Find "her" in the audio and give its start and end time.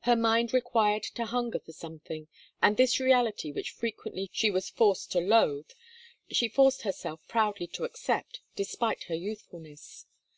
0.00-0.14, 9.04-9.14